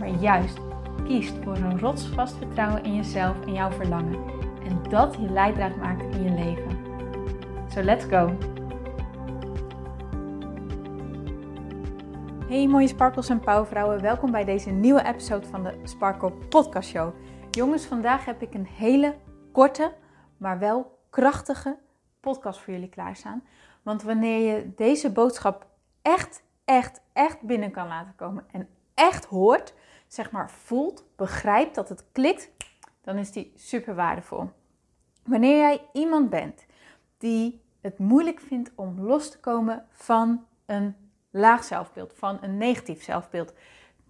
maar 0.00 0.08
juist 0.08 0.58
kiest 1.04 1.34
voor 1.44 1.56
een 1.56 1.78
rotsvast 1.78 2.36
vertrouwen 2.36 2.84
in 2.84 2.94
jezelf 2.94 3.46
en 3.46 3.52
jouw 3.52 3.70
verlangen. 3.70 4.24
En 4.64 4.82
dat 4.88 5.14
je 5.14 5.30
leidraad 5.30 5.76
maakt 5.76 6.14
in 6.14 6.22
je 6.22 6.30
leven. 6.30 6.78
So 7.68 7.82
let's 7.82 8.04
go! 8.04 8.36
Hey 12.48 12.66
mooie 12.66 12.88
sparkles 12.88 13.28
en 13.28 13.40
pauwvrouwen, 13.40 14.00
welkom 14.00 14.30
bij 14.30 14.44
deze 14.44 14.70
nieuwe 14.70 15.04
episode 15.04 15.46
van 15.46 15.62
de 15.62 15.80
Sparkle 15.84 16.32
Podcast 16.32 16.88
Show. 16.88 17.14
Jongens, 17.50 17.84
vandaag 17.84 18.24
heb 18.24 18.42
ik 18.42 18.54
een 18.54 18.66
hele 18.66 19.16
korte, 19.52 19.92
maar 20.36 20.58
wel 20.58 20.98
krachtige 21.10 21.78
podcast 22.20 22.60
voor 22.60 22.72
jullie 22.72 22.88
klaarstaan. 22.88 23.44
Want 23.82 24.02
wanneer 24.02 24.54
je 24.54 24.72
deze 24.76 25.12
boodschap 25.12 25.66
echt, 26.02 26.42
echt, 26.64 27.00
echt 27.12 27.40
binnen 27.40 27.70
kan 27.70 27.86
laten 27.86 28.14
komen 28.16 28.44
en 28.52 28.68
echt 28.94 29.24
hoort, 29.24 29.74
zeg 30.12 30.30
maar 30.30 30.50
voelt, 30.50 31.04
begrijpt 31.16 31.74
dat 31.74 31.88
het 31.88 32.04
klikt, 32.12 32.50
dan 33.00 33.16
is 33.16 33.32
die 33.32 33.52
super 33.56 33.94
waardevol. 33.94 34.50
Wanneer 35.24 35.56
jij 35.56 35.88
iemand 35.92 36.30
bent 36.30 36.66
die 37.18 37.62
het 37.80 37.98
moeilijk 37.98 38.40
vindt 38.40 38.70
om 38.74 39.00
los 39.00 39.30
te 39.30 39.40
komen 39.40 39.86
van 39.90 40.46
een 40.66 40.96
laag 41.30 41.64
zelfbeeld, 41.64 42.14
van 42.14 42.38
een 42.40 42.56
negatief 42.56 43.02
zelfbeeld, 43.02 43.52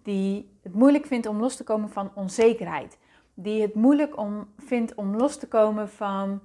die 0.03 0.57
het 0.61 0.73
moeilijk 0.73 1.05
vindt 1.05 1.27
om 1.27 1.39
los 1.39 1.55
te 1.55 1.63
komen 1.63 1.89
van 1.89 2.11
onzekerheid, 2.15 2.97
die 3.33 3.61
het 3.61 3.75
moeilijk 3.75 4.17
om, 4.17 4.53
vindt 4.57 4.95
om 4.95 5.15
los 5.15 5.37
te 5.37 5.47
komen 5.47 5.89
van 5.89 6.41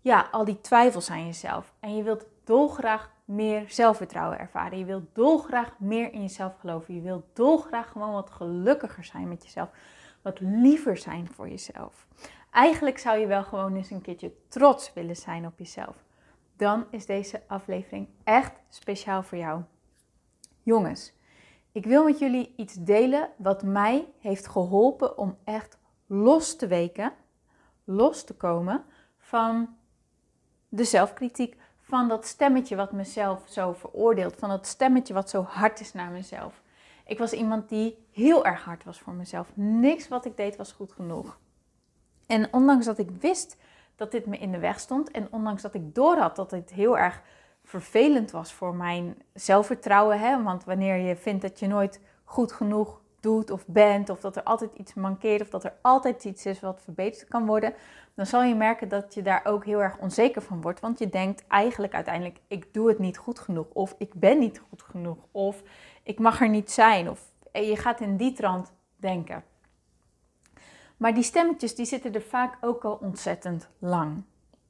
ja, 0.00 0.28
al 0.30 0.44
die 0.44 0.60
twijfels 0.60 1.10
aan 1.10 1.26
jezelf 1.26 1.74
en 1.80 1.96
je 1.96 2.02
wilt 2.02 2.26
dolgraag 2.44 3.10
meer 3.26 3.64
zelfvertrouwen 3.70 4.38
ervaren. 4.38 4.78
Je 4.78 4.84
wilt 4.84 5.14
dolgraag 5.14 5.78
meer 5.78 6.12
in 6.12 6.20
jezelf 6.20 6.56
geloven. 6.58 6.94
Je 6.94 7.00
wilt 7.00 7.24
dolgraag 7.32 7.90
gewoon 7.90 8.12
wat 8.12 8.30
gelukkiger 8.30 9.04
zijn 9.04 9.28
met 9.28 9.42
jezelf. 9.44 9.68
Wat 10.22 10.40
liever 10.40 10.96
zijn 10.96 11.28
voor 11.32 11.48
jezelf. 11.48 12.06
Eigenlijk 12.50 12.98
zou 12.98 13.18
je 13.18 13.26
wel 13.26 13.44
gewoon 13.44 13.76
eens 13.76 13.90
een 13.90 14.00
keertje 14.00 14.32
trots 14.48 14.92
willen 14.92 15.16
zijn 15.16 15.46
op 15.46 15.58
jezelf. 15.58 16.04
Dan 16.56 16.86
is 16.90 17.06
deze 17.06 17.42
aflevering 17.46 18.08
echt 18.24 18.52
speciaal 18.68 19.22
voor 19.22 19.38
jou. 19.38 19.62
Jongens, 20.62 21.12
ik 21.72 21.86
wil 21.86 22.04
met 22.04 22.18
jullie 22.18 22.52
iets 22.56 22.74
delen 22.74 23.30
wat 23.36 23.62
mij 23.62 24.06
heeft 24.18 24.48
geholpen 24.48 25.18
om 25.18 25.36
echt 25.44 25.78
los 26.06 26.56
te 26.56 26.66
weken, 26.66 27.12
los 27.84 28.24
te 28.24 28.34
komen 28.34 28.84
van 29.18 29.76
de 30.68 30.84
zelfkritiek, 30.84 31.56
van 31.88 32.08
dat 32.08 32.26
stemmetje 32.26 32.76
wat 32.76 32.92
mezelf 32.92 33.42
zo 33.48 33.72
veroordeelt, 33.72 34.36
van 34.36 34.48
dat 34.48 34.66
stemmetje 34.66 35.14
wat 35.14 35.30
zo 35.30 35.42
hard 35.42 35.80
is 35.80 35.92
naar 35.92 36.10
mezelf. 36.10 36.62
Ik 37.06 37.18
was 37.18 37.32
iemand 37.32 37.68
die 37.68 38.06
heel 38.12 38.44
erg 38.44 38.64
hard 38.64 38.84
was 38.84 38.98
voor 39.00 39.12
mezelf. 39.12 39.48
Niks 39.54 40.08
wat 40.08 40.24
ik 40.24 40.36
deed 40.36 40.56
was 40.56 40.72
goed 40.72 40.92
genoeg. 40.92 41.38
En 42.26 42.52
ondanks 42.52 42.84
dat 42.84 42.98
ik 42.98 43.10
wist 43.20 43.56
dat 43.96 44.10
dit 44.10 44.26
me 44.26 44.38
in 44.38 44.52
de 44.52 44.58
weg 44.58 44.80
stond 44.80 45.10
en 45.10 45.28
ondanks 45.30 45.62
dat 45.62 45.74
ik 45.74 45.94
doorhad 45.94 46.36
dat 46.36 46.50
dit 46.50 46.70
heel 46.70 46.98
erg 46.98 47.22
vervelend 47.64 48.30
was 48.30 48.52
voor 48.52 48.74
mijn 48.74 49.22
zelfvertrouwen, 49.34 50.18
hè, 50.18 50.42
want 50.42 50.64
wanneer 50.64 50.96
je 50.96 51.16
vindt 51.16 51.42
dat 51.42 51.58
je 51.58 51.66
nooit 51.66 52.00
goed 52.24 52.52
genoeg 52.52 53.00
doet 53.26 53.50
of 53.50 53.66
bent, 53.66 54.10
of 54.10 54.20
dat 54.20 54.36
er 54.36 54.42
altijd 54.42 54.70
iets 54.74 54.94
mankeert, 54.94 55.40
of 55.40 55.48
dat 55.48 55.64
er 55.64 55.74
altijd 55.82 56.24
iets 56.24 56.46
is 56.46 56.60
wat 56.60 56.80
verbeterd 56.82 57.28
kan 57.28 57.46
worden, 57.46 57.74
dan 58.14 58.26
zal 58.26 58.42
je 58.42 58.54
merken 58.54 58.88
dat 58.88 59.14
je 59.14 59.22
daar 59.22 59.40
ook 59.44 59.64
heel 59.64 59.82
erg 59.82 59.98
onzeker 59.98 60.42
van 60.42 60.60
wordt. 60.60 60.80
Want 60.80 60.98
je 60.98 61.08
denkt 61.08 61.46
eigenlijk 61.46 61.94
uiteindelijk, 61.94 62.38
ik 62.48 62.74
doe 62.74 62.88
het 62.88 62.98
niet 62.98 63.18
goed 63.18 63.38
genoeg, 63.38 63.66
of 63.72 63.94
ik 63.98 64.14
ben 64.14 64.38
niet 64.38 64.62
goed 64.68 64.82
genoeg, 64.82 65.18
of 65.30 65.62
ik 66.02 66.18
mag 66.18 66.40
er 66.40 66.48
niet 66.48 66.70
zijn, 66.70 67.10
of 67.10 67.32
je 67.52 67.76
gaat 67.76 68.00
in 68.00 68.16
die 68.16 68.32
trant 68.32 68.72
denken. 68.96 69.44
Maar 70.96 71.14
die 71.14 71.22
stemmetjes 71.22 71.74
die 71.74 71.86
zitten 71.86 72.14
er 72.14 72.22
vaak 72.22 72.56
ook 72.60 72.84
al 72.84 72.98
ontzettend 73.02 73.68
lang. 73.78 74.22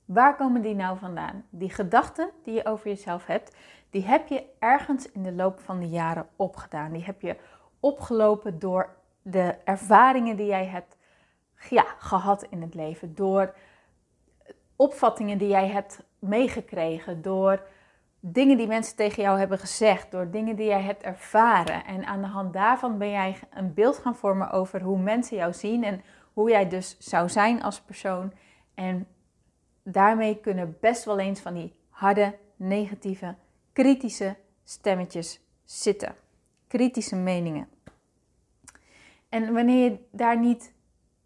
Waar 0.05 0.37
komen 0.37 0.63
die 0.63 0.75
nou 0.75 0.99
vandaan? 0.99 1.45
Die 1.51 1.71
gedachten 1.71 2.31
die 2.43 2.55
je 2.55 2.67
over 2.67 2.89
jezelf 2.89 3.27
hebt, 3.27 3.57
die 3.91 4.05
heb 4.05 4.29
je 4.29 4.45
ergens 4.59 5.13
in 5.13 5.23
de 5.23 5.33
loop 5.33 5.61
van 5.61 5.79
de 5.79 5.89
jaren 5.89 6.29
opgedaan. 6.37 6.93
Die 6.93 7.05
heb 7.05 7.21
je 7.21 7.37
opgelopen 7.81 8.59
door 8.59 8.97
de 9.23 9.55
ervaringen 9.65 10.37
die 10.37 10.47
jij 10.47 10.67
hebt 10.67 10.97
ja, 11.71 11.85
gehad 11.99 12.47
in 12.51 12.63
het 12.63 12.75
leven. 12.75 13.15
Door 13.15 13.55
opvattingen 14.77 15.39
die 15.39 15.49
jij 15.49 15.69
hebt 15.69 16.03
meegekregen. 16.19 17.23
Door 17.23 17.67
dingen 18.21 18.57
die 18.57 18.67
mensen 18.67 18.97
tegen 18.97 19.23
jou 19.23 19.39
hebben 19.39 19.59
gezegd. 19.59 20.11
Door 20.11 20.31
dingen 20.31 20.57
die 20.57 20.67
jij 20.67 20.83
hebt 20.83 21.03
ervaren. 21.03 21.85
En 21.85 22.05
aan 22.05 22.21
de 22.21 22.27
hand 22.27 22.53
daarvan 22.53 22.99
ben 22.99 23.11
jij 23.11 23.39
een 23.51 23.75
beeld 23.75 23.99
gaan 23.99 24.17
vormen 24.17 24.51
over 24.51 24.83
hoe 24.83 24.99
mensen 24.99 25.37
jou 25.37 25.53
zien. 25.53 25.85
En 25.85 26.03
hoe 26.33 26.51
jij 26.51 26.69
dus 26.69 26.99
zou 26.99 27.29
zijn 27.29 27.63
als 27.63 27.81
persoon. 27.81 28.33
En 28.75 29.07
daarmee 29.83 30.41
kunnen 30.41 30.77
best 30.81 31.05
wel 31.05 31.19
eens 31.19 31.41
van 31.41 31.55
die 31.55 31.75
harde, 31.89 32.39
negatieve, 32.57 33.35
kritische 33.73 34.37
stemmetjes 34.65 35.41
zitten. 35.65 36.15
Kritische 36.67 37.17
meningen. 37.17 37.69
En 39.29 39.53
wanneer 39.53 39.91
je 39.91 39.99
daar 40.11 40.39
niet 40.39 40.75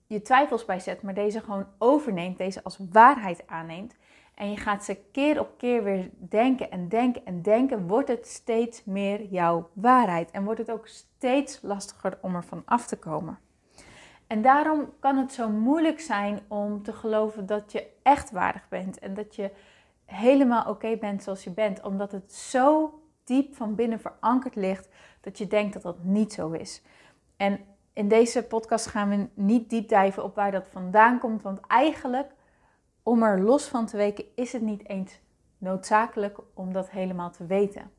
je 0.07 0.23
twijfels 0.23 0.65
bij 0.65 0.81
zet, 0.81 1.03
maar 1.03 1.15
deze 1.15 1.41
gewoon 1.41 1.67
overneemt, 1.79 2.39
deze 2.39 2.65
als 2.65 2.79
waarheid 2.93 3.47
aanneemt. 3.47 3.95
En 4.35 4.51
je 4.51 4.57
gaat 4.57 4.85
ze 4.85 4.99
keer 5.13 5.41
op 5.41 5.59
keer 5.59 5.85
weer 5.85 6.11
denken 6.19 6.71
en 6.71 6.89
denken 6.89 7.25
en 7.25 7.43
denken, 7.43 7.87
wordt 7.87 8.09
het 8.09 8.27
steeds 8.27 8.85
meer 8.85 9.25
jouw 9.25 9.71
waarheid. 9.73 10.31
En 10.31 10.45
wordt 10.45 10.61
het 10.61 10.71
ook 10.71 10.87
steeds 10.87 11.59
lastiger 11.63 12.19
om 12.21 12.35
er 12.35 12.45
van 12.45 12.63
af 12.65 12.87
te 12.87 12.99
komen. 12.99 13.39
En 14.27 14.43
daarom 14.43 14.93
kan 14.99 15.17
het 15.17 15.33
zo 15.33 15.49
moeilijk 15.49 16.01
zijn 16.01 16.41
om 16.49 16.83
te 16.83 16.93
geloven 16.93 17.47
dat 17.47 17.73
je 17.73 17.87
echt 18.03 18.31
waardig 18.31 18.69
bent 18.69 18.99
en 18.99 19.15
dat 19.15 19.37
je 19.37 19.51
helemaal 20.05 20.69
oké 20.69 20.97
bent 20.97 21.23
zoals 21.23 21.45
je 21.45 21.51
bent, 21.51 21.83
omdat 21.83 22.13
het 22.13 22.33
zo 22.33 22.95
diep 23.25 23.55
van 23.55 23.75
binnen 23.75 24.01
verankerd 24.01 24.55
ligt 24.55 24.89
dat 25.21 25.39
je 25.39 25.47
denkt 25.47 25.73
dat 25.73 25.83
dat 25.83 26.05
niet 26.05 26.33
zo 26.33 26.51
is. 26.51 26.83
En 27.37 27.61
in 27.93 28.09
deze 28.09 28.43
podcast 28.43 28.87
gaan 28.87 29.09
we 29.09 29.29
niet 29.35 29.71
diep 29.71 29.89
dijven 29.89 30.25
op 30.25 30.35
waar 30.35 30.51
dat 30.51 30.69
vandaan 30.69 31.19
komt. 31.19 31.43
Want 31.43 31.61
eigenlijk, 31.67 32.31
om 33.03 33.23
er 33.23 33.41
los 33.41 33.65
van 33.65 33.87
te 33.87 33.97
weken, 33.97 34.25
is 34.35 34.53
het 34.53 34.63
niet 34.63 34.89
eens 34.89 35.21
noodzakelijk 35.59 36.39
om 36.55 36.73
dat 36.73 36.91
helemaal 36.91 37.31
te 37.31 37.47
weten. 37.47 37.91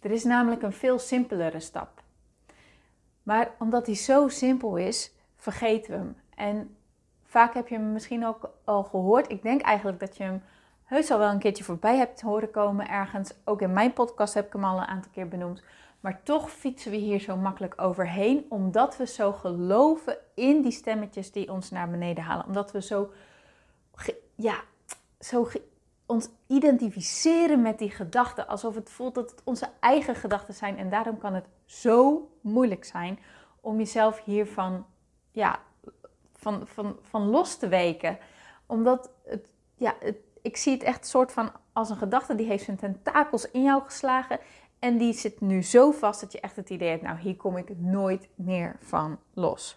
Er 0.00 0.10
is 0.10 0.24
namelijk 0.24 0.62
een 0.62 0.72
veel 0.72 0.98
simpelere 0.98 1.60
stap. 1.60 2.02
Maar 3.22 3.50
omdat 3.58 3.84
die 3.84 3.94
zo 3.94 4.28
simpel 4.28 4.76
is, 4.76 5.12
vergeten 5.36 5.92
we 5.92 5.98
hem. 5.98 6.16
En 6.34 6.76
vaak 7.24 7.54
heb 7.54 7.68
je 7.68 7.74
hem 7.74 7.92
misschien 7.92 8.26
ook 8.26 8.50
al 8.64 8.82
gehoord. 8.82 9.30
Ik 9.30 9.42
denk 9.42 9.60
eigenlijk 9.60 10.00
dat 10.00 10.16
je 10.16 10.22
hem 10.22 10.42
heus 10.84 11.10
al 11.10 11.18
wel 11.18 11.30
een 11.30 11.38
keertje 11.38 11.64
voorbij 11.64 11.96
hebt 11.96 12.20
horen 12.20 12.50
komen 12.50 12.88
ergens. 12.88 13.34
Ook 13.44 13.62
in 13.62 13.72
mijn 13.72 13.92
podcast 13.92 14.34
heb 14.34 14.46
ik 14.46 14.52
hem 14.52 14.64
al 14.64 14.78
een 14.78 14.86
aantal 14.86 15.10
keer 15.12 15.28
benoemd. 15.28 15.62
Maar 16.02 16.22
toch 16.22 16.50
fietsen 16.50 16.90
we 16.90 16.96
hier 16.96 17.20
zo 17.20 17.36
makkelijk 17.36 17.80
overheen, 17.80 18.46
omdat 18.48 18.96
we 18.96 19.06
zo 19.06 19.32
geloven 19.32 20.18
in 20.34 20.62
die 20.62 20.72
stemmetjes 20.72 21.32
die 21.32 21.52
ons 21.52 21.70
naar 21.70 21.90
beneden 21.90 22.24
halen. 22.24 22.46
Omdat 22.46 22.72
we 22.72 22.82
zo, 22.82 23.12
ja, 24.34 24.60
zo 25.20 25.48
ons 26.06 26.28
identificeren 26.46 27.62
met 27.62 27.78
die 27.78 27.90
gedachten, 27.90 28.48
alsof 28.48 28.74
het 28.74 28.90
voelt 28.90 29.14
dat 29.14 29.30
het 29.30 29.40
onze 29.44 29.68
eigen 29.80 30.14
gedachten 30.14 30.54
zijn. 30.54 30.78
En 30.78 30.90
daarom 30.90 31.18
kan 31.18 31.34
het 31.34 31.46
zo 31.64 32.30
moeilijk 32.40 32.84
zijn 32.84 33.18
om 33.60 33.78
jezelf 33.78 34.24
hiervan, 34.24 34.86
ja, 35.30 35.60
van, 36.32 36.66
van, 36.66 36.98
van 37.02 37.22
los 37.22 37.56
te 37.56 37.68
weken. 37.68 38.18
Omdat 38.66 39.10
het, 39.24 39.48
ja, 39.74 39.94
ik 40.42 40.56
zie 40.56 40.72
het 40.72 40.82
echt 40.82 41.06
soort 41.06 41.32
van 41.32 41.52
als 41.72 41.90
een 41.90 41.96
gedachte 41.96 42.34
die 42.34 42.46
heeft 42.46 42.64
zijn 42.64 42.76
tentakels 42.76 43.50
in 43.50 43.62
jou 43.62 43.82
geslagen 43.82 44.38
en 44.82 44.98
die 44.98 45.12
zit 45.12 45.40
nu 45.40 45.62
zo 45.62 45.90
vast 45.90 46.20
dat 46.20 46.32
je 46.32 46.40
echt 46.40 46.56
het 46.56 46.70
idee 46.70 46.88
hebt, 46.88 47.02
nou 47.02 47.18
hier 47.18 47.36
kom 47.36 47.56
ik 47.56 47.78
nooit 47.78 48.28
meer 48.34 48.76
van 48.78 49.18
los. 49.34 49.76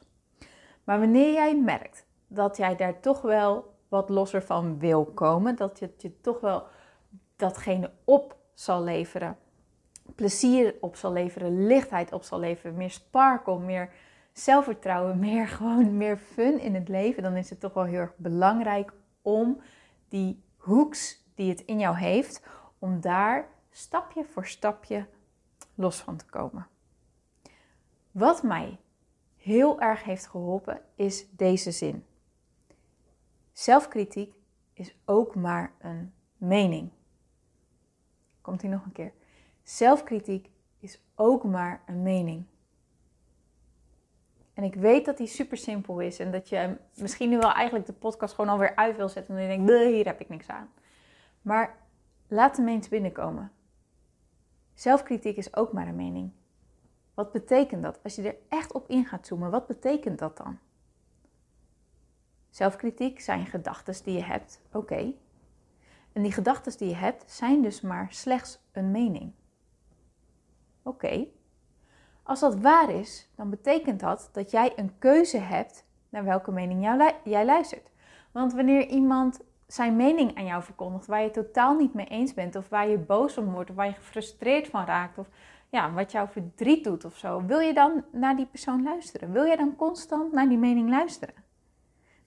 Maar 0.83 0.99
wanneer 0.99 1.33
jij 1.33 1.61
merkt 1.61 2.05
dat 2.27 2.57
jij 2.57 2.75
daar 2.75 2.99
toch 2.99 3.21
wel 3.21 3.73
wat 3.87 4.09
losser 4.09 4.43
van 4.43 4.79
wil 4.79 5.05
komen, 5.05 5.55
dat 5.55 5.79
je 5.79 5.93
je 5.97 6.21
toch 6.21 6.39
wel 6.39 6.63
datgene 7.35 7.91
op 8.03 8.37
zal 8.53 8.83
leveren, 8.83 9.37
plezier 10.15 10.75
op 10.79 10.95
zal 10.95 11.11
leveren, 11.11 11.67
lichtheid 11.67 12.11
op 12.11 12.23
zal 12.23 12.39
leveren, 12.39 12.77
meer 12.77 12.91
sparkle, 12.91 13.59
meer 13.59 13.89
zelfvertrouwen, 14.33 15.19
meer 15.29 15.47
gewoon 15.47 15.97
meer 15.97 16.17
fun 16.17 16.59
in 16.59 16.75
het 16.75 16.87
leven, 16.87 17.23
dan 17.23 17.35
is 17.35 17.49
het 17.49 17.59
toch 17.59 17.73
wel 17.73 17.83
heel 17.83 17.99
erg 17.99 18.13
belangrijk 18.17 18.93
om 19.21 19.61
die 20.07 20.43
hoeks 20.57 21.23
die 21.35 21.49
het 21.49 21.61
in 21.61 21.79
jou 21.79 21.97
heeft, 21.97 22.43
om 22.79 23.01
daar 23.01 23.53
stapje 23.75 24.25
voor 24.25 24.45
stapje 24.45 25.07
los 25.75 25.99
van 25.99 26.17
te 26.17 26.25
komen. 26.25 26.67
Wat 28.11 28.43
mij 28.43 28.79
heel 29.37 29.81
erg 29.81 30.03
heeft 30.03 30.27
geholpen 30.27 30.81
is 30.95 31.25
deze 31.31 31.71
zin. 31.71 32.05
Zelfkritiek 33.51 34.33
is 34.73 34.97
ook 35.05 35.35
maar 35.35 35.73
een 35.79 36.13
mening. 36.37 36.91
Komt 38.41 38.61
hij 38.61 38.71
nog 38.71 38.85
een 38.85 38.91
keer? 38.91 39.13
Zelfkritiek 39.63 40.49
is 40.79 41.01
ook 41.15 41.43
maar 41.43 41.81
een 41.85 42.01
mening. 42.01 42.45
En 44.53 44.63
ik 44.63 44.75
weet 44.75 45.05
dat 45.05 45.17
die 45.17 45.27
super 45.27 45.57
simpel 45.57 45.99
is 45.99 46.19
en 46.19 46.31
dat 46.31 46.49
je 46.49 46.77
misschien 46.93 47.29
nu 47.29 47.37
wel 47.37 47.51
eigenlijk 47.53 47.85
de 47.85 47.93
podcast 47.93 48.35
gewoon 48.35 48.51
alweer 48.51 48.75
uit 48.75 48.95
wil 48.95 49.09
zetten. 49.09 49.35
En 49.35 49.41
je 49.41 49.47
denkt, 49.47 49.71
hier 49.71 50.05
heb 50.05 50.19
ik 50.19 50.29
niks 50.29 50.47
aan. 50.47 50.69
Maar 51.41 51.77
laat 52.27 52.57
hem 52.57 52.67
eens 52.67 52.87
binnenkomen. 52.87 53.51
Zelfkritiek 54.75 55.37
is 55.37 55.55
ook 55.55 55.73
maar 55.73 55.87
een 55.87 55.95
mening. 55.95 56.31
Wat 57.13 57.31
betekent 57.31 57.83
dat? 57.83 57.99
Als 58.03 58.15
je 58.15 58.21
er 58.21 58.35
echt 58.49 58.73
op 58.73 58.89
in 58.89 59.05
gaat 59.05 59.27
zoomen, 59.27 59.51
wat 59.51 59.67
betekent 59.67 60.19
dat 60.19 60.37
dan? 60.37 60.59
Zelfkritiek 62.49 63.19
zijn 63.19 63.45
gedachten 63.45 64.03
die 64.03 64.13
je 64.13 64.23
hebt, 64.23 64.61
oké. 64.71 65.13
En 66.11 66.21
die 66.21 66.31
gedachten 66.31 66.77
die 66.77 66.89
je 66.89 66.95
hebt 66.95 67.31
zijn 67.31 67.61
dus 67.61 67.81
maar 67.81 68.07
slechts 68.13 68.59
een 68.71 68.91
mening. 68.91 69.33
Oké. 70.83 71.27
Als 72.23 72.39
dat 72.39 72.59
waar 72.59 72.89
is, 72.89 73.29
dan 73.35 73.49
betekent 73.49 73.99
dat 73.99 74.29
dat 74.31 74.51
jij 74.51 74.73
een 74.75 74.97
keuze 74.99 75.37
hebt 75.37 75.85
naar 76.09 76.23
welke 76.23 76.51
mening 76.51 76.81
jij 77.23 77.45
luistert. 77.45 77.91
Want 78.31 78.53
wanneer 78.53 78.87
iemand 78.87 79.39
zijn 79.75 79.95
mening 79.95 80.37
aan 80.37 80.45
jou 80.45 80.63
verkondigt 80.63 81.05
waar 81.05 81.21
je 81.21 81.31
totaal 81.31 81.75
niet 81.75 81.93
mee 81.93 82.05
eens 82.05 82.33
bent, 82.33 82.55
of 82.55 82.69
waar 82.69 82.87
je 82.87 82.97
boos 82.97 83.37
om 83.37 83.51
wordt, 83.51 83.69
of 83.69 83.75
waar 83.75 83.85
je 83.85 83.93
gefrustreerd 83.93 84.67
van 84.67 84.85
raakt, 84.85 85.17
of 85.17 85.27
ja, 85.69 85.91
wat 85.93 86.11
jou 86.11 86.29
verdriet 86.29 86.83
doet 86.83 87.05
of 87.05 87.17
zo, 87.17 87.45
wil 87.45 87.59
je 87.59 87.73
dan 87.73 88.05
naar 88.11 88.35
die 88.35 88.45
persoon 88.45 88.83
luisteren? 88.83 89.31
Wil 89.31 89.43
je 89.43 89.57
dan 89.57 89.75
constant 89.75 90.31
naar 90.31 90.47
die 90.47 90.57
mening 90.57 90.89
luisteren? 90.89 91.35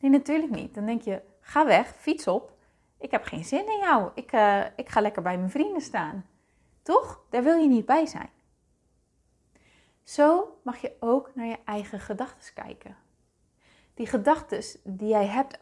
Nee, 0.00 0.10
natuurlijk 0.10 0.50
niet. 0.50 0.74
Dan 0.74 0.86
denk 0.86 1.02
je, 1.02 1.22
ga 1.40 1.66
weg, 1.66 1.94
fiets 1.96 2.26
op. 2.26 2.52
Ik 2.98 3.10
heb 3.10 3.24
geen 3.24 3.44
zin 3.44 3.66
in 3.66 3.78
jou. 3.78 4.10
Ik, 4.14 4.32
uh, 4.32 4.64
ik 4.76 4.88
ga 4.88 5.00
lekker 5.00 5.22
bij 5.22 5.38
mijn 5.38 5.50
vrienden 5.50 5.82
staan. 5.82 6.26
Toch? 6.82 7.24
Daar 7.30 7.42
wil 7.42 7.56
je 7.56 7.68
niet 7.68 7.86
bij 7.86 8.06
zijn. 8.06 8.30
Zo 10.02 10.58
mag 10.62 10.76
je 10.76 10.92
ook 11.00 11.30
naar 11.34 11.46
je 11.46 11.58
eigen 11.64 12.00
gedachten 12.00 12.54
kijken. 12.54 12.96
Die 13.94 14.06
gedachten 14.06 14.80
die 14.84 15.08
jij 15.08 15.26
hebt 15.26 15.58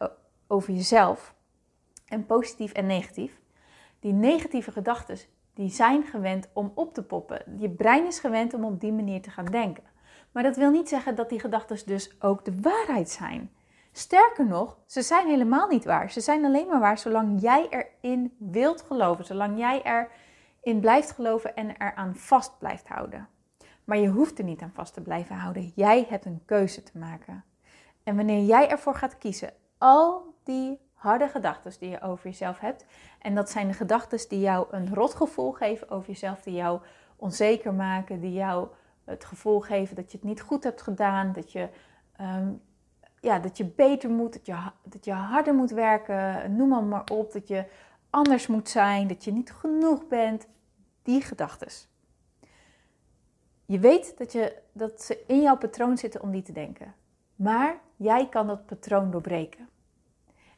over 0.47 0.73
jezelf, 0.73 1.35
en 2.07 2.25
positief 2.25 2.71
en 2.71 2.85
negatief, 2.85 3.39
die 3.99 4.13
negatieve 4.13 4.71
gedachten, 4.71 5.17
die 5.53 5.69
zijn 5.69 6.03
gewend 6.03 6.49
om 6.53 6.71
op 6.75 6.93
te 6.93 7.03
poppen. 7.03 7.57
Je 7.59 7.69
brein 7.69 8.05
is 8.05 8.19
gewend 8.19 8.53
om 8.53 8.65
op 8.65 8.79
die 8.79 8.91
manier 8.91 9.21
te 9.21 9.29
gaan 9.29 9.45
denken. 9.45 9.83
Maar 10.31 10.43
dat 10.43 10.55
wil 10.55 10.71
niet 10.71 10.89
zeggen 10.89 11.15
dat 11.15 11.29
die 11.29 11.39
gedachten 11.39 11.85
dus 11.85 12.21
ook 12.21 12.45
de 12.45 12.61
waarheid 12.61 13.09
zijn. 13.09 13.51
Sterker 13.91 14.45
nog, 14.45 14.77
ze 14.85 15.01
zijn 15.01 15.27
helemaal 15.27 15.67
niet 15.67 15.85
waar. 15.85 16.11
Ze 16.11 16.21
zijn 16.21 16.45
alleen 16.45 16.67
maar 16.67 16.79
waar 16.79 16.97
zolang 16.97 17.41
jij 17.41 17.67
erin 17.69 18.35
wilt 18.39 18.81
geloven, 18.81 19.25
zolang 19.25 19.57
jij 19.57 20.07
erin 20.61 20.79
blijft 20.79 21.11
geloven 21.11 21.55
en 21.55 21.69
eraan 21.69 22.15
vast 22.15 22.57
blijft 22.59 22.87
houden. 22.87 23.27
Maar 23.83 23.97
je 23.97 24.07
hoeft 24.07 24.37
er 24.37 24.43
niet 24.43 24.61
aan 24.61 24.71
vast 24.73 24.93
te 24.93 25.01
blijven 25.01 25.35
houden. 25.35 25.71
Jij 25.75 26.05
hebt 26.09 26.25
een 26.25 26.41
keuze 26.45 26.83
te 26.83 26.97
maken. 26.97 27.43
En 28.03 28.15
wanneer 28.15 28.43
jij 28.43 28.69
ervoor 28.69 28.95
gaat 28.95 29.17
kiezen, 29.17 29.53
al 29.77 30.35
die 30.43 30.79
harde 30.97 31.27
gedachten 31.27 31.71
die 31.79 31.89
je 31.89 32.01
over 32.01 32.25
jezelf 32.25 32.59
hebt, 32.59 32.85
en 33.19 33.35
dat 33.35 33.49
zijn 33.49 33.67
de 33.67 33.73
gedachten 33.73 34.29
die 34.29 34.39
jou 34.39 34.67
een 34.71 34.93
rotgevoel 34.93 35.51
geven 35.51 35.89
over 35.89 36.07
jezelf, 36.07 36.41
die 36.41 36.53
jou 36.53 36.79
onzeker 37.15 37.73
maken, 37.73 38.19
die 38.19 38.33
jou 38.33 38.67
het 39.03 39.25
gevoel 39.25 39.59
geven 39.59 39.95
dat 39.95 40.11
je 40.11 40.17
het 40.17 40.27
niet 40.27 40.41
goed 40.41 40.63
hebt 40.63 40.81
gedaan, 40.81 41.33
dat 41.33 41.51
je, 41.51 41.69
ehm, 42.15 42.51
ja, 43.19 43.39
dat 43.39 43.57
je 43.57 43.65
beter 43.65 44.09
moet, 44.09 44.33
dat 44.33 44.45
je, 44.45 44.55
dat 44.83 45.05
je 45.05 45.11
harder 45.11 45.53
moet 45.53 45.71
werken, 45.71 46.55
noem 46.55 46.87
maar 46.87 47.03
op, 47.11 47.31
dat 47.31 47.47
je 47.47 47.65
anders 48.09 48.47
moet 48.47 48.69
zijn, 48.69 49.07
dat 49.07 49.23
je 49.23 49.31
niet 49.31 49.51
genoeg 49.51 50.07
bent. 50.07 50.47
Die 51.03 51.21
gedachten. 51.21 51.67
Je 53.65 53.79
weet 53.79 54.17
dat, 54.17 54.31
je, 54.31 54.57
dat 54.71 55.01
ze 55.01 55.23
in 55.27 55.41
jouw 55.41 55.57
patroon 55.57 55.97
zitten 55.97 56.21
om 56.21 56.31
die 56.31 56.41
te 56.41 56.51
denken. 56.51 56.95
Maar 57.35 57.79
jij 57.95 58.29
kan 58.29 58.47
dat 58.47 58.65
patroon 58.65 59.11
doorbreken. 59.11 59.69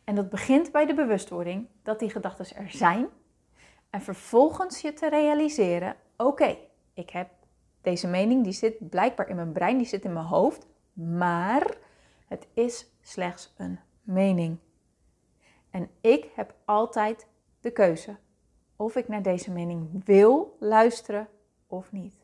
En 0.10 0.16
dat 0.16 0.30
begint 0.30 0.72
bij 0.72 0.86
de 0.86 0.94
bewustwording 0.94 1.68
dat 1.84 2.00
die 2.00 2.10
gedachten 2.10 2.56
er 2.56 2.70
zijn. 2.70 3.08
En 3.90 4.02
vervolgens 4.02 4.82
je 4.82 4.94
te 4.94 5.10
realiseren: 5.10 5.96
oké, 6.18 6.58
ik 6.94 7.10
heb 7.10 7.30
deze 7.82 8.08
mening, 8.08 8.44
die 8.44 8.54
zit 8.54 8.90
blijkbaar 8.90 9.30
in 9.30 9.36
mijn 9.36 9.52
brein, 9.52 9.78
die 9.78 9.88
zit 9.88 10.06
in 10.06 10.14
mijn 10.14 10.26
hoofd. 10.26 10.68
Maar 10.94 11.78
het 12.28 12.48
is 12.54 12.92
slechts 13.02 13.54
een 13.58 13.80
mening. 14.02 14.58
En 15.70 15.90
ik 16.02 16.30
heb 16.36 16.54
altijd 16.66 17.28
de 17.60 17.72
keuze 17.72 18.18
of 18.76 18.96
ik 18.96 19.08
naar 19.08 19.24
deze 19.24 19.52
mening 19.52 20.06
wil 20.06 20.58
luisteren 20.60 21.28
of 21.68 21.92
niet. 21.92 22.16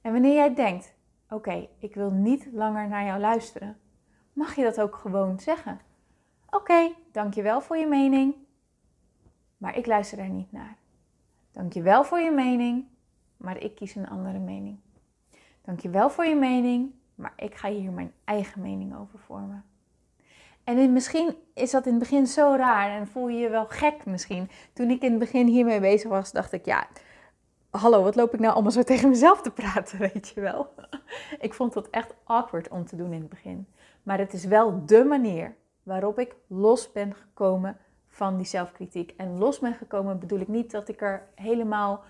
En 0.00 0.12
wanneer 0.12 0.34
jij 0.34 0.54
denkt: 0.54 0.94
oké, 1.28 1.68
ik 1.78 1.94
wil 1.94 2.10
niet 2.10 2.48
langer 2.52 2.88
naar 2.88 3.04
jou 3.04 3.20
luisteren, 3.20 3.80
mag 4.36 4.54
je 4.54 4.62
dat 4.62 4.80
ook 4.80 4.96
gewoon 4.96 5.40
zeggen. 5.40 5.80
Oké, 6.46 6.56
okay, 6.56 6.94
dankjewel 7.12 7.60
voor 7.60 7.76
je 7.76 7.86
mening, 7.86 8.34
maar 9.56 9.76
ik 9.76 9.86
luister 9.86 10.18
er 10.18 10.28
niet 10.28 10.52
naar. 10.52 10.76
Dankjewel 11.52 12.04
voor 12.04 12.18
je 12.18 12.30
mening, 12.30 12.84
maar 13.36 13.58
ik 13.58 13.74
kies 13.74 13.94
een 13.94 14.08
andere 14.08 14.38
mening. 14.38 14.78
Dankjewel 15.62 16.10
voor 16.10 16.24
je 16.24 16.34
mening, 16.34 16.90
maar 17.14 17.32
ik 17.36 17.54
ga 17.54 17.68
hier 17.68 17.92
mijn 17.92 18.12
eigen 18.24 18.62
mening 18.62 18.96
over 18.96 19.18
vormen. 19.18 19.64
En 20.64 20.92
misschien 20.92 21.36
is 21.54 21.70
dat 21.70 21.86
in 21.86 21.90
het 21.90 22.00
begin 22.00 22.26
zo 22.26 22.54
raar 22.56 22.90
en 22.90 23.06
voel 23.06 23.28
je 23.28 23.38
je 23.38 23.48
wel 23.48 23.66
gek 23.66 24.04
misschien. 24.06 24.50
Toen 24.72 24.90
ik 24.90 25.02
in 25.02 25.10
het 25.10 25.18
begin 25.18 25.46
hiermee 25.46 25.80
bezig 25.80 26.10
was, 26.10 26.32
dacht 26.32 26.52
ik, 26.52 26.64
ja, 26.64 26.86
hallo, 27.76 28.02
wat 28.02 28.14
loop 28.14 28.34
ik 28.34 28.40
nou 28.40 28.52
allemaal 28.52 28.72
zo 28.72 28.82
tegen 28.92 29.08
mezelf 29.08 29.42
te 29.42 29.50
praten, 29.50 29.98
weet 29.98 30.28
je 30.28 30.40
wel. 30.40 30.74
ik 31.40 31.54
vond 31.54 31.72
dat 31.72 31.90
echt 31.90 32.14
awkward 32.24 32.68
om 32.68 32.86
te 32.86 32.96
doen 32.96 33.12
in 33.12 33.20
het 33.20 33.28
begin. 33.28 33.66
Maar 34.02 34.18
het 34.18 34.32
is 34.32 34.44
wel 34.44 34.86
de 34.86 35.04
manier 35.04 35.56
waarop 35.82 36.18
ik 36.18 36.34
los 36.46 36.92
ben 36.92 37.14
gekomen 37.14 37.76
van 38.08 38.36
die 38.36 38.46
zelfkritiek. 38.46 39.14
En 39.16 39.38
los 39.38 39.58
ben 39.58 39.74
gekomen 39.74 40.18
bedoel 40.18 40.40
ik 40.40 40.48
niet 40.48 40.70
dat 40.70 40.88
ik 40.88 41.00
er 41.00 41.28
helemaal 41.34 42.04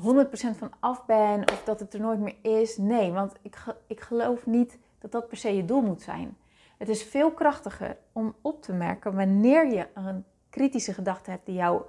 van 0.32 0.72
af 0.80 1.06
ben 1.06 1.40
of 1.40 1.62
dat 1.64 1.80
het 1.80 1.94
er 1.94 2.00
nooit 2.00 2.18
meer 2.18 2.36
is. 2.42 2.76
Nee, 2.76 3.12
want 3.12 3.32
ik, 3.42 3.56
ik 3.86 4.00
geloof 4.00 4.46
niet 4.46 4.78
dat 4.98 5.12
dat 5.12 5.28
per 5.28 5.36
se 5.36 5.56
je 5.56 5.64
doel 5.64 5.82
moet 5.82 6.02
zijn. 6.02 6.36
Het 6.78 6.88
is 6.88 7.02
veel 7.02 7.30
krachtiger 7.30 7.96
om 8.12 8.34
op 8.40 8.62
te 8.62 8.72
merken 8.72 9.14
wanneer 9.14 9.72
je 9.72 9.86
een 9.94 10.24
kritische 10.50 10.94
gedachte 10.94 11.30
hebt 11.30 11.46
die 11.46 11.54
jouw 11.54 11.86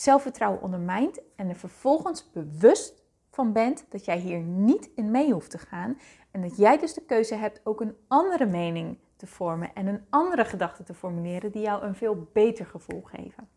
zelfvertrouwen 0.00 0.62
ondermijnt 0.62 1.20
en 1.36 1.48
er 1.48 1.56
vervolgens 1.56 2.30
bewust 2.32 3.04
van 3.30 3.52
bent 3.52 3.86
dat 3.88 4.04
jij 4.04 4.18
hier 4.18 4.38
niet 4.40 4.90
in 4.94 5.10
mee 5.10 5.32
hoeft 5.32 5.50
te 5.50 5.58
gaan 5.58 5.98
en 6.30 6.42
dat 6.42 6.56
jij 6.56 6.78
dus 6.78 6.94
de 6.94 7.04
keuze 7.04 7.34
hebt 7.34 7.60
ook 7.64 7.80
een 7.80 7.96
andere 8.08 8.46
mening 8.46 8.98
te 9.16 9.26
vormen 9.26 9.74
en 9.74 9.86
een 9.86 10.04
andere 10.10 10.44
gedachte 10.44 10.82
te 10.82 10.94
formuleren 10.94 11.52
die 11.52 11.62
jou 11.62 11.82
een 11.82 11.94
veel 11.94 12.28
beter 12.32 12.66
gevoel 12.66 13.02
geven. 13.02 13.48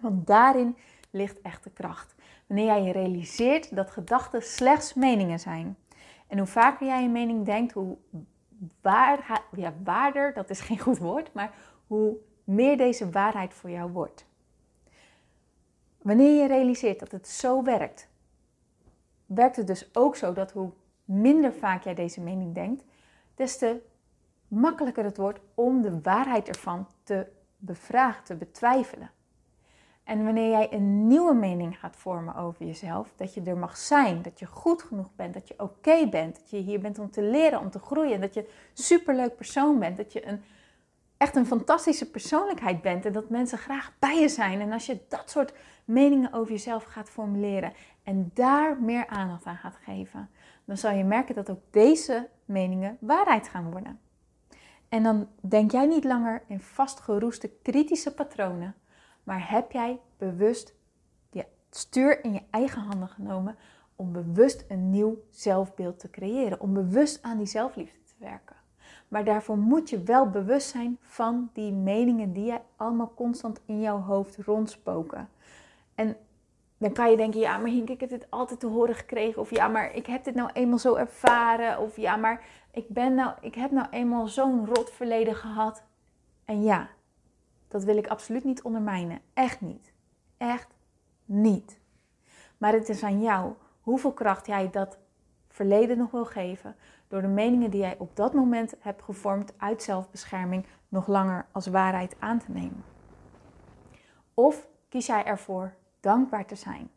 Want 0.00 0.26
daarin 0.26 0.76
ligt 1.10 1.40
echt 1.40 1.64
de 1.64 1.70
kracht. 1.70 2.14
Wanneer 2.46 2.66
jij 2.66 2.82
je 2.82 2.92
realiseert 2.92 3.76
dat 3.76 3.90
gedachten 3.90 4.42
slechts 4.42 4.94
meningen 4.94 5.40
zijn. 5.40 5.76
En 6.26 6.38
hoe 6.38 6.46
vaker 6.46 6.86
jij 6.86 7.04
een 7.04 7.12
mening 7.12 7.44
denkt, 7.44 7.72
hoe 7.72 7.96
waar, 8.80 9.42
waarder, 9.84 10.34
dat 10.34 10.50
is 10.50 10.60
geen 10.60 10.78
goed 10.78 10.98
woord, 10.98 11.32
maar 11.32 11.54
hoe 11.86 12.16
meer 12.44 12.76
deze 12.76 13.10
waarheid 13.10 13.54
voor 13.54 13.70
jou 13.70 13.90
wordt. 13.90 14.26
Wanneer 16.04 16.40
je 16.42 16.46
realiseert 16.46 16.98
dat 16.98 17.12
het 17.12 17.28
zo 17.28 17.62
werkt, 17.62 18.08
werkt 19.26 19.56
het 19.56 19.66
dus 19.66 19.88
ook 19.92 20.16
zo 20.16 20.32
dat 20.32 20.52
hoe 20.52 20.70
minder 21.04 21.52
vaak 21.52 21.84
jij 21.84 21.94
deze 21.94 22.20
mening 22.20 22.54
denkt, 22.54 22.84
des 23.34 23.58
te 23.58 23.80
makkelijker 24.48 25.04
het 25.04 25.16
wordt 25.16 25.40
om 25.54 25.82
de 25.82 26.00
waarheid 26.00 26.48
ervan 26.48 26.86
te 27.02 27.26
bevragen, 27.56 28.24
te 28.24 28.34
betwijfelen. 28.34 29.10
En 30.02 30.24
wanneer 30.24 30.50
jij 30.50 30.72
een 30.72 31.06
nieuwe 31.06 31.34
mening 31.34 31.78
gaat 31.78 31.96
vormen 31.96 32.36
over 32.36 32.66
jezelf, 32.66 33.12
dat 33.16 33.34
je 33.34 33.42
er 33.42 33.56
mag 33.56 33.76
zijn, 33.76 34.22
dat 34.22 34.38
je 34.38 34.46
goed 34.46 34.82
genoeg 34.82 35.14
bent, 35.16 35.34
dat 35.34 35.48
je 35.48 35.54
oké 35.56 36.08
bent, 36.08 36.36
dat 36.36 36.50
je 36.50 36.56
hier 36.56 36.80
bent 36.80 36.98
om 36.98 37.10
te 37.10 37.22
leren, 37.22 37.60
om 37.60 37.70
te 37.70 37.78
groeien, 37.78 38.20
dat 38.20 38.34
je 38.34 38.40
een 38.40 38.82
superleuk 38.82 39.36
persoon 39.36 39.78
bent, 39.78 39.96
dat 39.96 40.12
je 40.12 40.26
een, 40.26 40.42
echt 41.16 41.36
een 41.36 41.46
fantastische 41.46 42.10
persoonlijkheid 42.10 42.82
bent 42.82 43.04
en 43.04 43.12
dat 43.12 43.28
mensen 43.28 43.58
graag 43.58 43.92
bij 43.98 44.20
je 44.20 44.28
zijn. 44.28 44.60
En 44.60 44.72
als 44.72 44.86
je 44.86 44.98
dat 45.08 45.30
soort 45.30 45.52
meningen 45.84 46.32
over 46.32 46.52
jezelf 46.52 46.84
gaat 46.84 47.10
formuleren 47.10 47.72
en 48.02 48.30
daar 48.34 48.82
meer 48.82 49.06
aandacht 49.06 49.44
aan 49.44 49.56
gaat 49.56 49.78
geven, 49.84 50.30
dan 50.64 50.76
zal 50.76 50.92
je 50.92 51.04
merken 51.04 51.34
dat 51.34 51.50
ook 51.50 51.62
deze 51.70 52.28
meningen 52.44 52.96
waarheid 53.00 53.48
gaan 53.48 53.70
worden. 53.70 53.98
En 54.88 55.02
dan 55.02 55.28
denk 55.40 55.70
jij 55.70 55.86
niet 55.86 56.04
langer 56.04 56.42
in 56.46 56.60
vastgeroeste 56.60 57.50
kritische 57.62 58.14
patronen, 58.14 58.74
maar 59.22 59.50
heb 59.50 59.72
jij 59.72 60.00
bewust 60.18 60.74
je 61.30 61.46
stuur 61.70 62.24
in 62.24 62.32
je 62.32 62.42
eigen 62.50 62.82
handen 62.82 63.08
genomen 63.08 63.56
om 63.96 64.12
bewust 64.12 64.64
een 64.68 64.90
nieuw 64.90 65.22
zelfbeeld 65.30 65.98
te 65.98 66.10
creëren, 66.10 66.60
om 66.60 66.72
bewust 66.72 67.22
aan 67.22 67.38
die 67.38 67.46
zelfliefde 67.46 67.98
te 68.04 68.14
werken. 68.18 68.56
Maar 69.08 69.24
daarvoor 69.24 69.58
moet 69.58 69.90
je 69.90 70.02
wel 70.02 70.30
bewust 70.30 70.68
zijn 70.68 70.98
van 71.00 71.50
die 71.52 71.72
meningen 71.72 72.32
die 72.32 72.44
jij 72.44 72.62
allemaal 72.76 73.12
constant 73.14 73.60
in 73.64 73.80
jouw 73.80 74.00
hoofd 74.00 74.36
rondspoken. 74.36 75.28
En 75.94 76.16
dan 76.78 76.92
kan 76.92 77.10
je 77.10 77.16
denken, 77.16 77.40
ja, 77.40 77.58
maar 77.58 77.70
Hink, 77.70 77.88
ik 77.88 78.00
heb 78.00 78.08
dit 78.10 78.30
altijd 78.30 78.60
te 78.60 78.66
horen 78.66 78.94
gekregen. 78.94 79.40
Of 79.40 79.50
ja, 79.50 79.68
maar 79.68 79.94
ik 79.94 80.06
heb 80.06 80.24
dit 80.24 80.34
nou 80.34 80.50
eenmaal 80.52 80.78
zo 80.78 80.94
ervaren. 80.94 81.78
Of 81.78 81.96
ja, 81.96 82.16
maar 82.16 82.44
ik, 82.70 82.88
ben 82.88 83.14
nou, 83.14 83.34
ik 83.40 83.54
heb 83.54 83.70
nou 83.70 83.86
eenmaal 83.90 84.26
zo'n 84.26 84.66
rot 84.66 84.90
verleden 84.90 85.34
gehad. 85.34 85.84
En 86.44 86.62
ja, 86.62 86.88
dat 87.68 87.84
wil 87.84 87.96
ik 87.96 88.06
absoluut 88.06 88.44
niet 88.44 88.62
ondermijnen. 88.62 89.20
Echt 89.34 89.60
niet. 89.60 89.92
Echt 90.36 90.74
niet. 91.24 91.78
Maar 92.58 92.72
het 92.72 92.88
is 92.88 93.02
aan 93.02 93.22
jou 93.22 93.52
hoeveel 93.80 94.12
kracht 94.12 94.46
jij 94.46 94.70
dat 94.70 94.98
verleden 95.48 95.98
nog 95.98 96.10
wil 96.10 96.24
geven. 96.24 96.76
Door 97.08 97.20
de 97.20 97.28
meningen 97.28 97.70
die 97.70 97.80
jij 97.80 97.96
op 97.98 98.16
dat 98.16 98.32
moment 98.32 98.74
hebt 98.78 99.02
gevormd 99.02 99.52
uit 99.56 99.82
zelfbescherming 99.82 100.66
nog 100.88 101.06
langer 101.06 101.46
als 101.52 101.66
waarheid 101.66 102.16
aan 102.18 102.38
te 102.38 102.50
nemen. 102.50 102.84
Of 104.34 104.68
kies 104.88 105.06
jij 105.06 105.24
ervoor 105.24 105.74
dankbaar 106.04 106.46
te 106.46 106.54
zijn. 106.54 106.90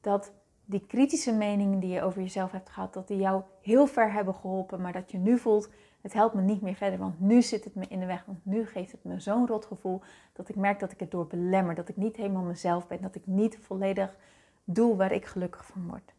Dat 0.00 0.32
die 0.64 0.86
kritische 0.86 1.32
meningen 1.32 1.80
die 1.80 1.90
je 1.90 2.02
over 2.02 2.20
jezelf 2.20 2.52
hebt 2.52 2.70
gehad, 2.70 2.92
dat 2.92 3.08
die 3.08 3.18
jou 3.18 3.42
heel 3.60 3.86
ver 3.86 4.12
hebben 4.12 4.34
geholpen, 4.34 4.80
maar 4.80 4.92
dat 4.92 5.10
je 5.10 5.18
nu 5.18 5.38
voelt, 5.38 5.70
het 6.00 6.12
helpt 6.12 6.34
me 6.34 6.42
niet 6.42 6.60
meer 6.60 6.74
verder, 6.74 6.98
want 6.98 7.20
nu 7.20 7.42
zit 7.42 7.64
het 7.64 7.74
me 7.74 7.86
in 7.88 8.00
de 8.00 8.06
weg, 8.06 8.24
want 8.24 8.44
nu 8.44 8.66
geeft 8.66 8.92
het 8.92 9.04
me 9.04 9.20
zo'n 9.20 9.46
rot 9.46 9.64
gevoel 9.64 10.00
dat 10.32 10.48
ik 10.48 10.56
merk 10.56 10.80
dat 10.80 10.92
ik 10.92 11.00
het 11.00 11.10
door 11.10 11.26
belemmer, 11.26 11.74
dat 11.74 11.88
ik 11.88 11.96
niet 11.96 12.16
helemaal 12.16 12.42
mezelf 12.42 12.86
ben, 12.86 13.02
dat 13.02 13.14
ik 13.14 13.26
niet 13.26 13.58
volledig 13.60 14.16
doe 14.64 14.96
waar 14.96 15.12
ik 15.12 15.26
gelukkig 15.26 15.66
van 15.66 15.88
word. 15.88 16.14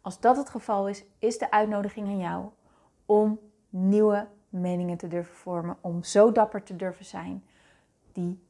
Als 0.00 0.20
dat 0.20 0.36
het 0.36 0.50
geval 0.50 0.88
is, 0.88 1.04
is 1.18 1.38
de 1.38 1.50
uitnodiging 1.50 2.06
aan 2.06 2.18
jou 2.18 2.48
om 3.06 3.38
nieuwe 3.68 4.28
meningen 4.48 4.96
te 4.96 5.08
durven 5.08 5.34
vormen, 5.34 5.76
om 5.80 6.02
zo 6.02 6.32
dapper 6.32 6.62
te 6.62 6.76
durven 6.76 7.04
zijn, 7.04 7.44
die 8.12 8.48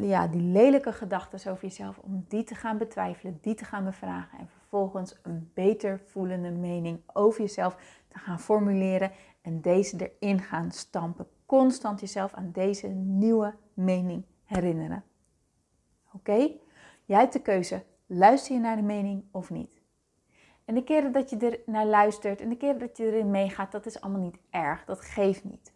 ja, 0.00 0.26
die 0.26 0.40
lelijke 0.40 0.92
gedachten 0.92 1.50
over 1.50 1.64
jezelf, 1.64 1.98
om 1.98 2.24
die 2.28 2.44
te 2.44 2.54
gaan 2.54 2.78
betwijfelen, 2.78 3.38
die 3.40 3.54
te 3.54 3.64
gaan 3.64 3.84
bevragen 3.84 4.38
en 4.38 4.48
vervolgens 4.48 5.18
een 5.22 5.50
beter 5.54 6.00
voelende 6.06 6.50
mening 6.50 7.00
over 7.12 7.40
jezelf 7.40 8.02
te 8.08 8.18
gaan 8.18 8.40
formuleren 8.40 9.10
en 9.42 9.60
deze 9.60 10.12
erin 10.18 10.40
gaan 10.40 10.70
stampen. 10.70 11.26
Constant 11.46 12.00
jezelf 12.00 12.32
aan 12.32 12.50
deze 12.52 12.86
nieuwe 12.88 13.54
mening 13.74 14.24
herinneren. 14.44 15.04
Oké? 16.12 16.50
Jij 17.04 17.20
hebt 17.20 17.32
de 17.32 17.42
keuze. 17.42 17.82
Luister 18.06 18.54
je 18.54 18.60
naar 18.60 18.76
de 18.76 18.82
mening 18.82 19.24
of 19.30 19.50
niet? 19.50 19.80
En 20.64 20.74
de 20.74 20.84
keren 20.84 21.12
dat 21.12 21.30
je 21.30 21.36
er 21.36 21.60
naar 21.66 21.86
luistert 21.86 22.40
en 22.40 22.48
de 22.48 22.56
keren 22.56 22.78
dat 22.78 22.96
je 22.96 23.06
erin 23.06 23.30
meegaat, 23.30 23.72
dat 23.72 23.86
is 23.86 24.00
allemaal 24.00 24.22
niet 24.22 24.38
erg. 24.50 24.84
Dat 24.84 25.00
geeft 25.00 25.44
niet. 25.44 25.72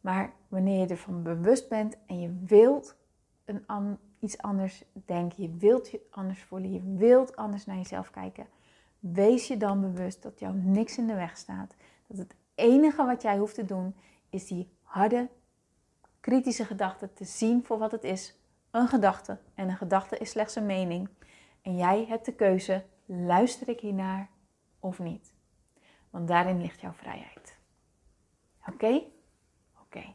Maar 0.00 0.32
wanneer 0.48 0.80
je 0.80 0.86
ervan 0.86 1.22
bewust 1.22 1.68
bent 1.68 1.96
en 2.06 2.20
je 2.20 2.42
wilt 2.44 2.96
iets 4.18 4.38
anders 4.38 4.84
denken, 4.92 5.42
je 5.42 5.56
wilt 5.56 5.90
je 5.90 6.06
anders 6.10 6.42
voelen, 6.42 6.72
je 6.72 6.96
wilt 6.96 7.36
anders 7.36 7.66
naar 7.66 7.76
jezelf 7.76 8.10
kijken, 8.10 8.46
wees 8.98 9.48
je 9.48 9.56
dan 9.56 9.80
bewust 9.80 10.22
dat 10.22 10.38
jou 10.38 10.54
niks 10.54 10.98
in 10.98 11.06
de 11.06 11.14
weg 11.14 11.36
staat. 11.36 11.74
Dat 12.06 12.18
het 12.18 12.34
enige 12.54 13.04
wat 13.04 13.22
jij 13.22 13.38
hoeft 13.38 13.54
te 13.54 13.64
doen 13.64 13.94
is 14.30 14.46
die 14.46 14.70
harde, 14.82 15.28
kritische 16.20 16.64
gedachte 16.64 17.12
te 17.12 17.24
zien 17.24 17.64
voor 17.64 17.78
wat 17.78 17.92
het 17.92 18.04
is. 18.04 18.38
Een 18.70 18.88
gedachte. 18.88 19.38
En 19.54 19.68
een 19.68 19.76
gedachte 19.76 20.18
is 20.18 20.30
slechts 20.30 20.54
een 20.54 20.66
mening. 20.66 21.08
En 21.62 21.76
jij 21.76 22.04
hebt 22.08 22.24
de 22.24 22.34
keuze, 22.34 22.84
luister 23.04 23.68
ik 23.68 23.80
hiernaar 23.80 24.30
of 24.80 24.98
niet? 24.98 25.32
Want 26.10 26.28
daarin 26.28 26.60
ligt 26.60 26.80
jouw 26.80 26.92
vrijheid. 26.92 27.58
Oké? 28.68 29.02
Oké. 29.82 30.14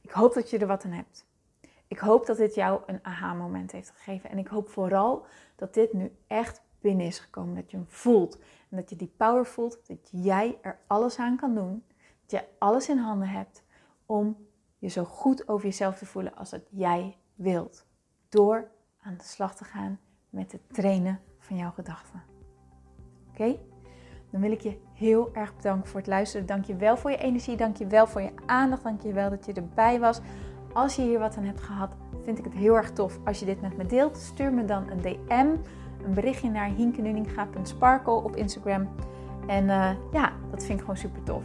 Ik 0.00 0.10
hoop 0.10 0.34
dat 0.34 0.50
je 0.50 0.58
er 0.58 0.66
wat 0.66 0.84
aan 0.84 0.92
hebt. 0.92 1.26
Ik 1.88 1.98
hoop 1.98 2.26
dat 2.26 2.36
dit 2.36 2.54
jou 2.54 2.82
een 2.86 2.98
aha-moment 3.02 3.72
heeft 3.72 3.90
gegeven. 3.90 4.30
En 4.30 4.38
ik 4.38 4.46
hoop 4.46 4.68
vooral 4.68 5.26
dat 5.56 5.74
dit 5.74 5.92
nu 5.92 6.16
echt 6.26 6.62
binnen 6.80 7.06
is 7.06 7.18
gekomen. 7.18 7.54
Dat 7.54 7.70
je 7.70 7.76
hem 7.76 7.86
voelt. 7.88 8.38
En 8.70 8.76
dat 8.76 8.90
je 8.90 8.96
die 8.96 9.12
power 9.16 9.46
voelt. 9.46 9.86
Dat 9.86 10.08
jij 10.10 10.58
er 10.62 10.78
alles 10.86 11.18
aan 11.18 11.36
kan 11.36 11.54
doen. 11.54 11.84
Dat 12.26 12.30
je 12.40 12.46
alles 12.58 12.88
in 12.88 12.98
handen 12.98 13.28
hebt 13.28 13.64
om 14.06 14.46
je 14.78 14.88
zo 14.88 15.04
goed 15.04 15.48
over 15.48 15.66
jezelf 15.66 15.98
te 15.98 16.06
voelen 16.06 16.36
als 16.36 16.50
dat 16.50 16.62
jij 16.70 17.16
wilt. 17.34 17.86
Door 18.28 18.70
aan 19.00 19.16
de 19.16 19.24
slag 19.24 19.54
te 19.54 19.64
gaan 19.64 20.00
met 20.30 20.52
het 20.52 20.74
trainen 20.74 21.20
van 21.38 21.56
jouw 21.56 21.70
gedachten. 21.70 22.22
Oké? 23.30 23.58
Dan 24.30 24.40
wil 24.40 24.52
ik 24.52 24.60
je 24.60 24.80
heel 24.94 25.34
erg 25.34 25.56
bedanken 25.56 25.88
voor 25.88 26.00
het 26.00 26.08
luisteren. 26.08 26.46
Dank 26.46 26.64
je 26.64 26.76
wel 26.76 26.96
voor 26.96 27.10
je 27.10 27.16
energie. 27.16 27.56
Dank 27.56 27.76
je 27.76 27.86
wel 27.86 28.06
voor 28.06 28.20
je 28.20 28.32
aandacht. 28.46 28.82
Dank 28.82 29.02
je 29.02 29.12
wel 29.12 29.30
dat 29.30 29.46
je 29.46 29.52
erbij 29.52 30.00
was. 30.00 30.20
Als 30.78 30.96
je 30.96 31.02
hier 31.02 31.18
wat 31.18 31.36
aan 31.36 31.44
hebt 31.44 31.60
gehad, 31.60 31.90
vind 32.22 32.38
ik 32.38 32.44
het 32.44 32.54
heel 32.54 32.76
erg 32.76 32.92
tof 32.92 33.18
als 33.24 33.38
je 33.38 33.44
dit 33.44 33.60
met 33.60 33.76
me 33.76 33.86
deelt. 33.86 34.16
Stuur 34.16 34.52
me 34.52 34.64
dan 34.64 34.90
een 34.90 35.00
DM, 35.00 35.46
een 36.04 36.14
berichtje 36.14 36.50
naar 36.50 36.68
hinkenuninga.sparkle 36.68 38.12
op 38.12 38.36
Instagram. 38.36 38.88
En 39.46 39.70
eh, 39.70 39.90
ja, 40.12 40.32
dat 40.50 40.64
vind 40.64 40.72
ik 40.72 40.80
gewoon 40.80 40.96
super 40.96 41.22
tof. 41.22 41.44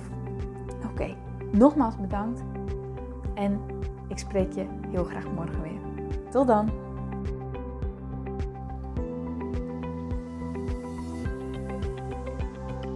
Oké, 0.92 1.16
nogmaals 1.52 1.98
bedankt. 1.98 2.42
En 3.34 3.60
ik 4.08 4.18
spreek 4.18 4.52
je 4.52 4.66
heel 4.90 5.04
graag 5.04 5.32
morgen 5.36 5.62
weer. 5.62 5.80
Tot 6.30 6.48
dan. 6.48 6.70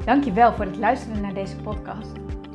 Dankjewel 0.06 0.54
voor 0.54 0.66
het 0.66 0.78
luisteren 0.78 1.22
naar 1.22 1.34
deze 1.34 1.56
podcast. 1.56 2.12